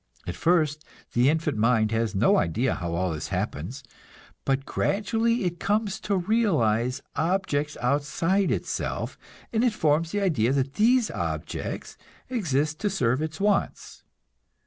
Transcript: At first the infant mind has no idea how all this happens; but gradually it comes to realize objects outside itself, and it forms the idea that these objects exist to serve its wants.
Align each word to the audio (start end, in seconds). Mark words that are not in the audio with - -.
At 0.25 0.35
first 0.35 0.83
the 1.13 1.29
infant 1.29 1.59
mind 1.59 1.91
has 1.91 2.15
no 2.15 2.37
idea 2.37 2.73
how 2.73 2.95
all 2.95 3.11
this 3.11 3.27
happens; 3.27 3.83
but 4.45 4.65
gradually 4.65 5.43
it 5.43 5.59
comes 5.59 5.99
to 5.99 6.17
realize 6.17 7.03
objects 7.15 7.77
outside 7.81 8.49
itself, 8.49 9.15
and 9.53 9.63
it 9.63 9.73
forms 9.73 10.09
the 10.11 10.21
idea 10.21 10.53
that 10.53 10.73
these 10.73 11.11
objects 11.11 11.97
exist 12.31 12.79
to 12.79 12.89
serve 12.89 13.21
its 13.21 13.39
wants. 13.39 14.01